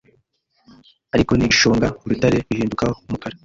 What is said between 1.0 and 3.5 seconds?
ariko ntigishonga urutare ruhinduka umukara